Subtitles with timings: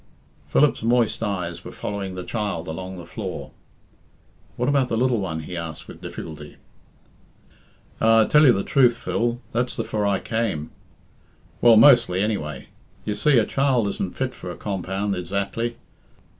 [0.47, 3.51] Philip's moist eyes were following the child along the floor.
[4.55, 6.55] "What about the little one?" he asked with difficulty.
[8.01, 10.71] "Ah I tell you the truth, Phil, that's the for I came.
[11.61, 12.69] Well, mostly, anyway.
[13.05, 15.75] You see, a child isn't fit for a compound ezactly.